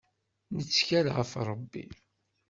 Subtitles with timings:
[0.55, 1.85] Nettkel ɣef Rebbi.